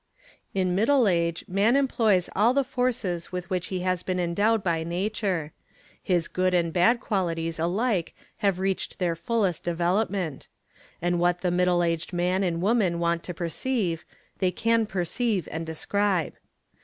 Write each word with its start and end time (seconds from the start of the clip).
In 0.55 0.73
middle 0.73 1.07
age 1.07 1.45
man 1.47 1.75
employs 1.75 2.27
all 2.35 2.55
the 2.55 2.63
forces 2.63 3.31
with 3.31 3.51
which 3.51 3.67
he 3.67 3.81
has 3.81 4.01
been 4.01 4.17
~ 4.19 4.19
endowed 4.19 4.63
by 4.63 4.83
nature; 4.83 5.53
his 6.01 6.27
good 6.27 6.55
and 6.55 6.73
bad 6.73 6.99
qualities 6.99 7.59
alike 7.59 8.15
have 8.37 8.57
reached 8.57 8.97
their 8.97 9.15
fullest 9.15 9.63
development; 9.63 10.47
and 11.03 11.19
what 11.19 11.41
the 11.41 11.51
middle 11.51 11.83
aged 11.83 12.13
man 12.13 12.41
and 12.41 12.63
woman 12.63 12.97
want 12.97 13.21
to 13.25 13.33
perceive, 13.35 14.03
they 14.39 14.49
can 14.49 14.87
perceive 14.87 15.47
and 15.51 15.67
describe. 15.67 16.33